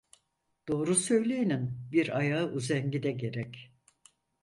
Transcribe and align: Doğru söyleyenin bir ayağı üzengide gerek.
Doğru 0.67 0.95
söyleyenin 0.95 1.79
bir 1.91 2.17
ayağı 2.17 2.51
üzengide 2.53 3.11
gerek. 3.11 3.73